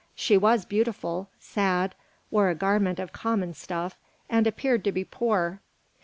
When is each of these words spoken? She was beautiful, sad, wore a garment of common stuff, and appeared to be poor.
She 0.15 0.35
was 0.35 0.65
beautiful, 0.65 1.29
sad, 1.37 1.93
wore 2.31 2.49
a 2.49 2.55
garment 2.55 2.97
of 2.99 3.13
common 3.13 3.53
stuff, 3.53 3.99
and 4.31 4.47
appeared 4.47 4.83
to 4.85 4.91
be 4.91 5.03
poor. 5.03 5.61